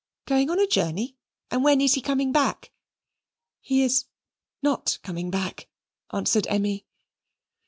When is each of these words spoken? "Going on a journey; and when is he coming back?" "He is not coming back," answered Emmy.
"Going 0.25 0.49
on 0.49 0.59
a 0.59 0.65
journey; 0.65 1.15
and 1.51 1.63
when 1.63 1.79
is 1.79 1.93
he 1.93 2.01
coming 2.01 2.31
back?" 2.31 2.71
"He 3.59 3.83
is 3.83 4.05
not 4.63 4.97
coming 5.03 5.29
back," 5.29 5.67
answered 6.11 6.47
Emmy. 6.49 6.87